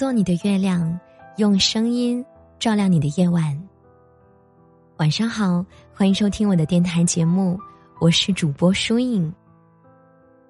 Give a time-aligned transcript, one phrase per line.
[0.00, 0.98] 做你的月亮，
[1.36, 2.24] 用声音
[2.58, 3.54] 照亮你的夜晚。
[4.96, 5.62] 晚上好，
[5.92, 7.60] 欢迎收听我的电台节目，
[8.00, 9.30] 我是主播舒影。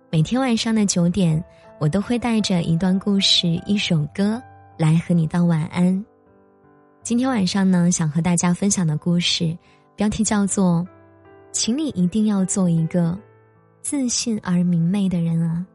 [0.09, 1.45] 每天晚上的九点，
[1.81, 4.41] 我都会带着一段故事、一首歌
[4.79, 6.05] 来和你道晚安。
[7.03, 9.59] 今天晚上呢，想和大家分享的故事
[9.97, 10.87] 标题叫做
[11.51, 13.19] “请你一定要做一个
[13.83, 15.67] 自信而明媚的人啊”。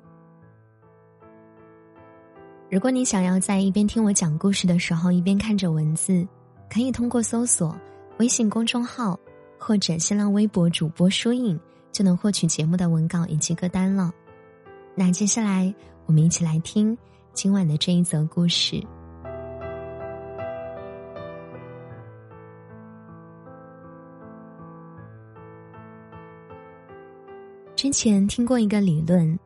[2.76, 6.28] 如果你想要在一边听我讲故事的时候一边看着文字，
[6.70, 7.74] 可以通过搜索
[8.18, 9.18] 微信公众号
[9.58, 11.58] 或者新浪微博主播“书影”
[11.94, 14.12] 就能获取节目的文稿以及歌单了。
[14.94, 15.74] 那接下来
[16.06, 16.98] 我们一起来听
[17.32, 18.84] 今晚的这一则故事。
[27.73, 29.40] 之前听过一个理论。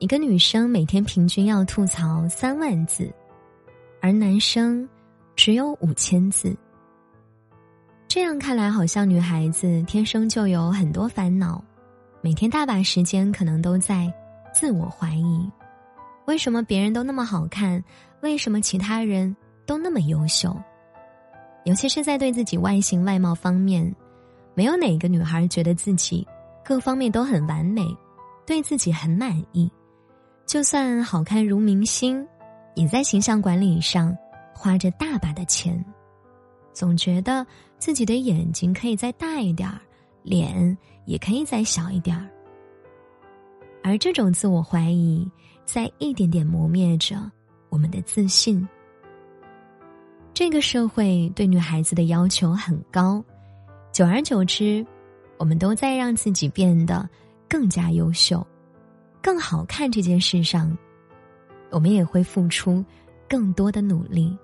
[0.00, 3.10] 一个女生每天平均要吐槽三万字，
[4.02, 4.86] 而男生
[5.36, 6.54] 只有五千字。
[8.08, 11.62] 这样看来，好像女孩子天生就有很多烦恼，
[12.20, 14.12] 每天大把时间可能都在
[14.52, 15.50] 自我怀疑：
[16.26, 17.82] 为什么别人都那么好看？
[18.20, 19.34] 为什么其他人
[19.64, 20.54] 都那么优秀？
[21.64, 23.94] 尤其是在对自己外形外貌方面，
[24.54, 26.26] 没有哪个女孩觉得自己
[26.64, 27.82] 各方面都很完美，
[28.44, 29.70] 对自己很满意。
[30.46, 32.24] 就算好看如明星，
[32.74, 34.16] 也在形象管理上
[34.54, 35.84] 花着大把的钱，
[36.72, 37.44] 总觉得
[37.78, 39.80] 自己的眼睛可以再大一点儿，
[40.22, 42.28] 脸也可以再小一点儿。
[43.82, 45.28] 而这种自我怀疑，
[45.64, 47.16] 在一点点磨灭着
[47.68, 48.66] 我们的自信。
[50.32, 53.22] 这个社会对女孩子的要求很高，
[53.92, 54.86] 久而久之，
[55.38, 57.08] 我们都在让自己变得
[57.48, 58.46] 更加优秀。
[59.24, 60.76] 更好看这件事上，
[61.70, 62.84] 我们也会付出
[63.26, 64.36] 更多的努力。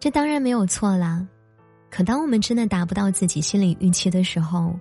[0.00, 1.24] 这当然没有错啦，
[1.90, 4.74] 可当我们真的达不到自己心理预期的时候，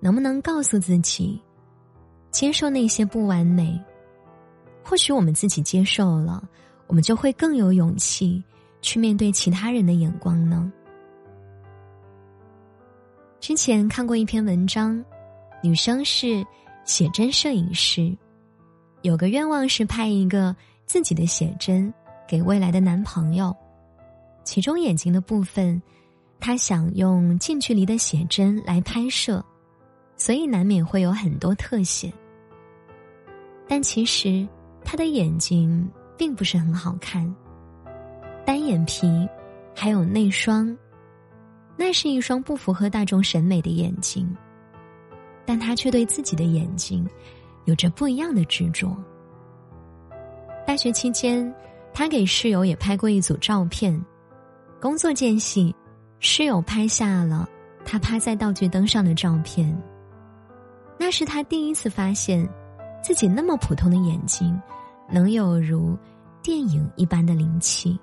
[0.00, 1.40] 能不能告诉自己，
[2.32, 3.80] 接受那些不完美？
[4.82, 6.42] 或许我们自己接受了，
[6.88, 8.42] 我们就会更有勇气
[8.82, 10.72] 去面对其他人的眼光呢？
[13.44, 15.04] 之前看过一篇文章，
[15.62, 16.42] 女生是
[16.86, 18.16] 写真摄影师，
[19.02, 20.56] 有个愿望是拍一个
[20.86, 21.92] 自己的写真
[22.26, 23.54] 给未来的男朋友，
[24.44, 25.82] 其中眼睛的部分，
[26.40, 29.44] 她想用近距离的写真来拍摄，
[30.16, 32.10] 所以难免会有很多特写。
[33.68, 34.48] 但其实
[34.82, 37.30] 她的眼睛并不是很好看，
[38.42, 39.28] 单眼皮，
[39.74, 40.74] 还有内双。
[41.76, 44.28] 那是一双不符合大众审美的眼睛，
[45.44, 47.06] 但他却对自己的眼睛
[47.64, 48.96] 有着不一样的执着。
[50.66, 51.52] 大学期间，
[51.92, 54.00] 他给室友也拍过一组照片。
[54.80, 55.74] 工作间隙，
[56.20, 57.48] 室友拍下了
[57.84, 59.76] 他趴在道具灯上的照片。
[60.98, 62.48] 那是他第一次发现，
[63.02, 64.58] 自己那么普通的眼睛，
[65.10, 65.98] 能有如
[66.42, 67.98] 电影一般的灵气。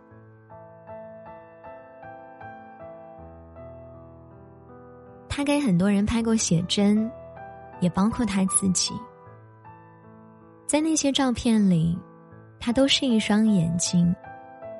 [5.41, 7.11] 他给很多人拍过写真，
[7.79, 8.93] 也包括他自己。
[10.67, 11.97] 在那些照片里，
[12.59, 14.15] 他都是一双眼睛，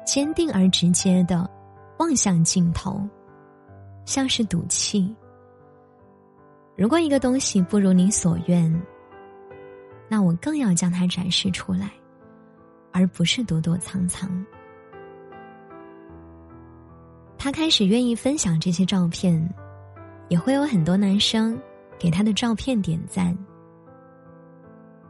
[0.05, 1.49] 坚定而直接的
[1.97, 3.01] 望向镜头，
[4.05, 5.11] 像是赌气。
[6.77, 8.71] 如果一个东西不如你所愿，
[10.07, 11.89] 那我更要将它展示出来，
[12.91, 14.29] 而不是躲躲藏藏。
[17.35, 19.43] 他开始愿意分享这些照片。
[20.31, 21.59] 也会有很多男生
[21.99, 23.37] 给他的照片点赞。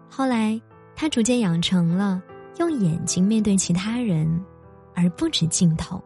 [0.09, 0.59] 后来，
[0.95, 2.19] 他逐渐养成了
[2.57, 4.43] 用眼睛面对其他人，
[4.95, 6.03] 而不止镜头。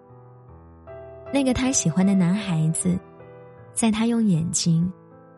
[1.34, 3.00] 那个他喜欢的男孩子，
[3.74, 4.92] 在他用眼睛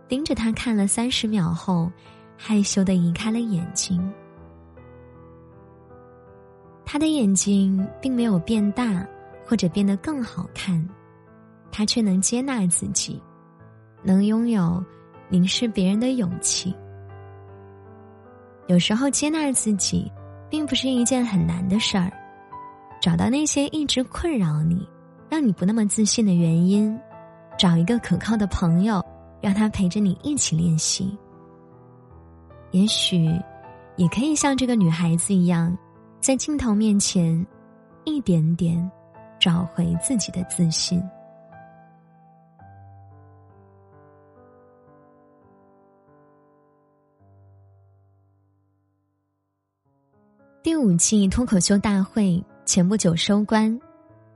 [0.07, 1.91] 盯着他看了三十秒后，
[2.35, 4.12] 害羞的移开了眼睛。
[6.83, 9.07] 他的眼睛并没有变大，
[9.45, 10.83] 或者变得更好看，
[11.71, 13.21] 他却能接纳自己。
[14.07, 14.81] 能拥有
[15.27, 16.74] 凝视别人的勇气。
[18.68, 20.09] 有时候接纳自己，
[20.50, 22.09] 并不是一件很难的事儿。
[23.01, 24.88] 找到那些一直困扰你、
[25.30, 26.98] 让你不那么自信的原因，
[27.57, 29.04] 找一个可靠的朋友，
[29.42, 31.18] 让他陪着你一起练习。
[32.71, 33.30] 也许，
[33.98, 35.77] 也可以像这个女孩子一样，
[36.21, 37.45] 在镜头面前，
[38.06, 38.89] 一点点
[39.38, 41.04] 找回自己的自信。
[50.67, 53.79] 第五季脱口秀大会前不久收官，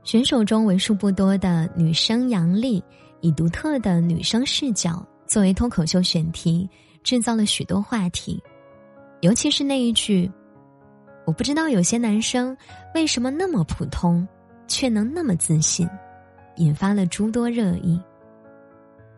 [0.02, 2.82] 选手中为数不多的女生杨丽
[3.20, 6.66] 以独特的女生视角作为脱口秀选题，
[7.02, 8.42] 制造了许多话题。
[9.20, 10.32] 尤其是那一句
[11.26, 12.56] ：“我不知道有些男生
[12.94, 14.26] 为什么那么普通，
[14.66, 15.86] 却能那么自信”，
[16.56, 18.00] 引发了诸多热议。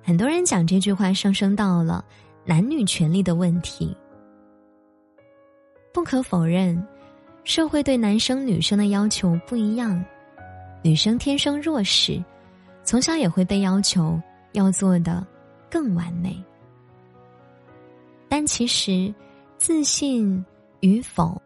[0.02, 2.04] 很多人讲这句话上升到了
[2.44, 3.96] 男女权利的问题。
[5.92, 6.84] 不可否认。
[7.44, 10.02] 社会对男生女生的要求不一样，
[10.82, 12.22] 女生天生弱势，
[12.82, 14.20] 从小也会被要求
[14.52, 15.24] 要做的
[15.70, 16.42] 更完美。
[18.30, 19.14] 但其实，
[19.58, 20.42] 自信
[20.80, 21.40] 与否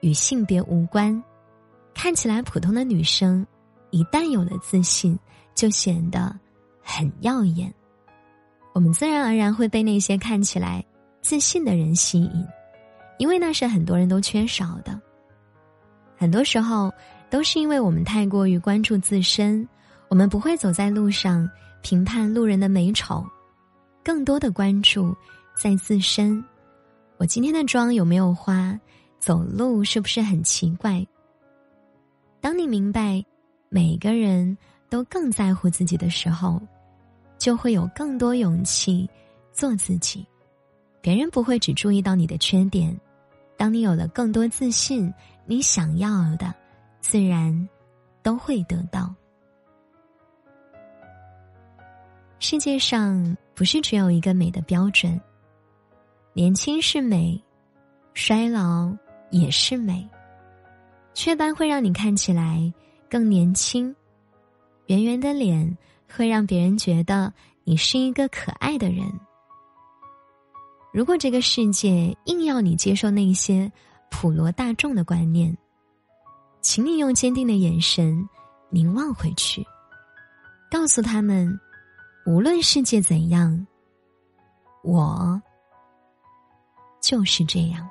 [0.00, 1.22] 与性别无关。
[1.94, 3.46] 看起来普通的女生，
[3.90, 5.16] 一旦有了自信，
[5.54, 6.36] 就显得
[6.82, 7.72] 很耀眼。
[8.72, 10.84] 我们自然而然会被那些看起来
[11.22, 12.44] 自信的人吸引，
[13.18, 15.00] 因为那是很多人都缺少的。
[16.16, 16.92] 很多时候，
[17.28, 19.68] 都是因为我们太过于关注自身，
[20.08, 21.48] 我们不会走在路上
[21.82, 23.24] 评判路人的美丑，
[24.04, 25.14] 更多的关注
[25.56, 26.42] 在自身。
[27.16, 28.78] 我今天的妆有没有花？
[29.18, 31.04] 走路是不是很奇怪？
[32.40, 33.24] 当你明白
[33.68, 34.56] 每个人
[34.90, 36.60] 都更在乎自己的时候，
[37.38, 39.08] 就会有更多勇气
[39.50, 40.26] 做自己。
[41.00, 42.94] 别人不会只注意到你的缺点。
[43.56, 45.12] 当你有了更多自信。
[45.46, 46.54] 你想要的，
[47.00, 47.68] 自然
[48.22, 49.14] 都会得到。
[52.38, 55.20] 世界上不是只有一个美的标准，
[56.32, 57.42] 年轻是美，
[58.12, 58.90] 衰老
[59.30, 60.08] 也是美。
[61.14, 62.72] 雀斑会让你看起来
[63.08, 63.94] 更年轻，
[64.86, 65.76] 圆圆的脸
[66.08, 67.32] 会让别人觉得
[67.62, 69.06] 你是一个可爱的人。
[70.92, 73.70] 如果这个世界硬要你接受那些，
[74.16, 75.54] 普罗大众的观念，
[76.62, 78.26] 请你用坚定的眼神
[78.70, 79.66] 凝望回去，
[80.70, 81.60] 告诉他们：
[82.24, 83.66] 无论世界怎样，
[84.82, 85.42] 我
[87.00, 87.86] 就是这样。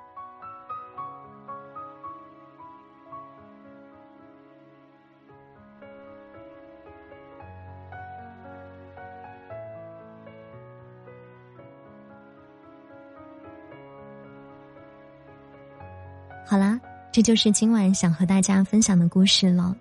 [16.46, 16.80] 好啦，
[17.12, 19.76] 这就是今晚想和大家分享的故事了，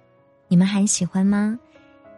[0.49, 1.59] 你们还喜欢吗？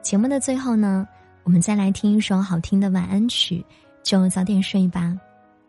[0.03, 1.09] 节目的最后呢，
[1.45, 3.65] 我们再来听一首好听的晚安曲，
[4.03, 5.19] 就早点睡吧。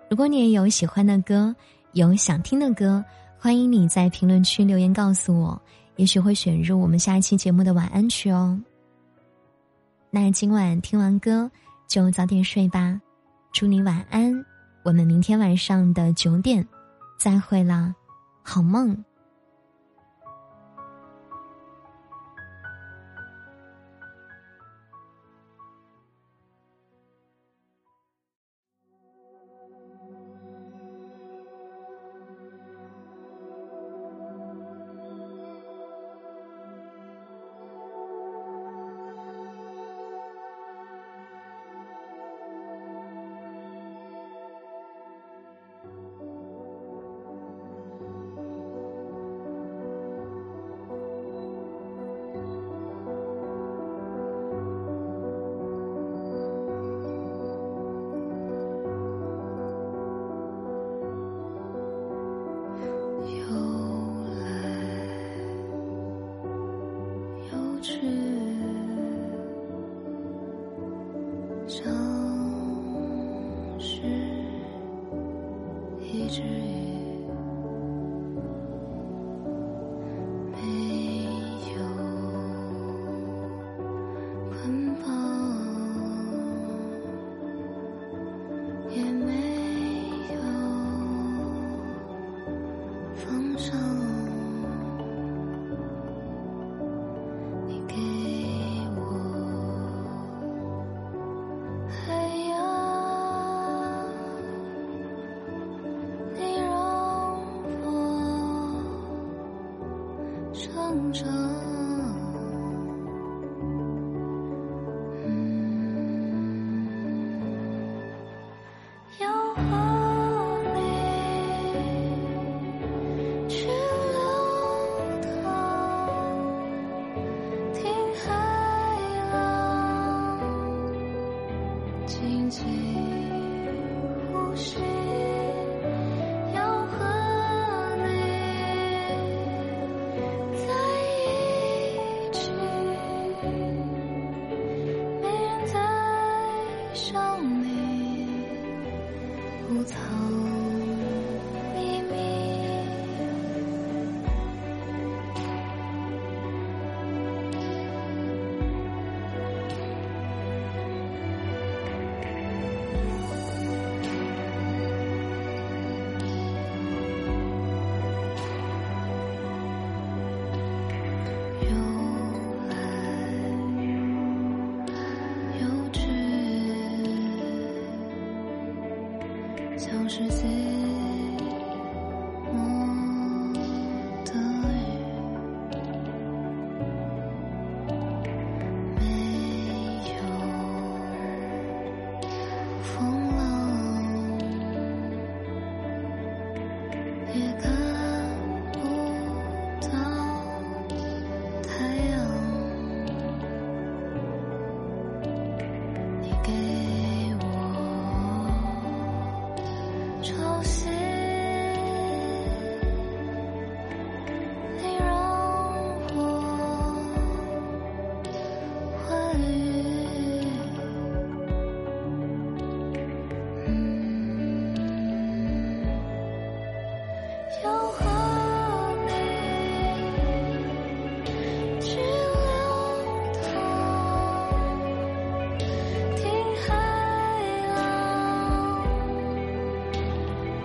[0.10, 1.56] 如果你也有喜欢的歌，
[1.94, 3.04] 有想听的歌，
[3.40, 5.60] 欢迎你在评论区留言告诉我，
[5.96, 8.60] 也许会选入我们下一期节目的晚安曲哦。
[10.12, 11.50] 那今晚听完歌
[11.88, 13.00] 就早点睡吧，
[13.54, 14.46] 祝你晚安，
[14.84, 16.66] 我们明天晚上的九点
[17.18, 17.96] 再会啦。
[18.46, 19.04] 好梦。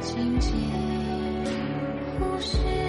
[0.00, 0.50] 静静
[2.19, 2.79] 呼吸，